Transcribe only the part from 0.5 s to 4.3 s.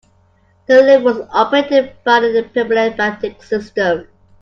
The lift was operated by a pneumatic system.